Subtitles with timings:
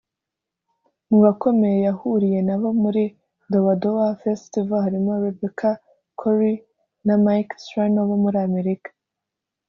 [1.09, 3.03] Mu bakomeye yahuriye na bo muri
[3.51, 5.71] Doadoa Festival harimo Rebecca
[6.19, 6.55] Corey
[7.05, 8.89] na Mike Strano bo muri Amerika